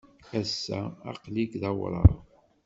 [0.39, 2.09] Ass-a, aql-ik d awraɣ.